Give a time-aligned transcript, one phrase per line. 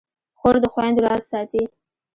[0.39, 1.63] خور د خویندو راز ساتي.